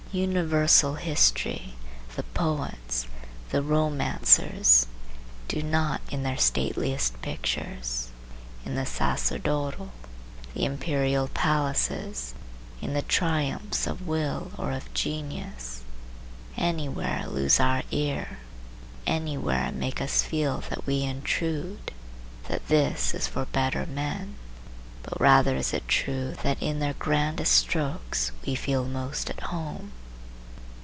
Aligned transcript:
Universal 0.13 0.95
history, 0.95 1.73
the 2.17 2.23
poets, 2.23 3.07
the 3.51 3.61
romancers, 3.61 4.85
do 5.47 5.63
not 5.63 6.01
in 6.09 6.23
their 6.23 6.35
stateliest 6.35 7.21
pictures,—in 7.21 8.75
the 8.75 8.85
sacerdotal, 8.85 9.93
the 10.53 10.65
imperial 10.65 11.29
palaces, 11.29 12.33
in 12.81 12.91
the 12.93 13.03
triumphs 13.03 13.87
of 13.87 14.05
will 14.05 14.51
or 14.57 14.73
of 14.73 14.93
genius,—anywhere 14.93 17.25
lose 17.29 17.57
our 17.61 17.83
ear, 17.91 18.39
anywhere 19.07 19.71
make 19.71 20.01
us 20.01 20.23
feel 20.23 20.61
that 20.69 20.85
we 20.85 21.03
intrude, 21.03 21.93
that 22.49 22.67
this 22.67 23.13
is 23.13 23.27
for 23.27 23.45
better 23.45 23.85
men; 23.85 24.35
but 25.03 25.21
rather 25.21 25.55
is 25.55 25.73
it 25.73 25.87
true 25.87 26.35
that 26.43 26.61
in 26.61 26.79
their 26.79 26.95
grandest 26.95 27.53
strokes 27.53 28.33
we 28.45 28.55
feel 28.55 28.83
most 28.83 29.29
at 29.29 29.39
home. 29.39 29.93